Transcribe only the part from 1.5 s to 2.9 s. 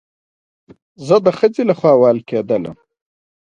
له خوا وهل کېدلم